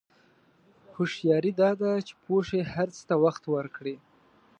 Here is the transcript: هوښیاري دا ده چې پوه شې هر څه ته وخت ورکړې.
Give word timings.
هوښیاري 0.93 1.51
دا 1.61 1.71
ده 1.81 1.91
چې 2.07 2.13
پوه 2.23 2.41
شې 2.47 2.61
هر 2.73 2.87
څه 2.95 3.01
ته 3.09 3.15
وخت 3.23 3.43
ورکړې. 3.55 3.95